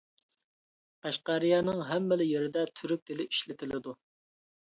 [1.05, 3.97] قەشقەرىيەنىڭ ھەممىلا يېرىدە تۈرك تىلى ئىشلىتىلىدۇ.